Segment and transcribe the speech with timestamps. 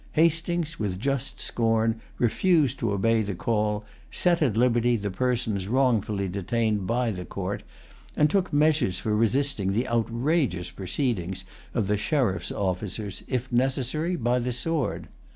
[0.13, 6.27] Hastings, with just scorn, refused to obey the call, set at liberty the persons wrongfully
[6.27, 7.61] detained by the Court,
[8.17, 11.45] and took measures for resisting the outrageous proceedings
[11.75, 15.07] of the sheriffs' officers, if necessary, by the sword.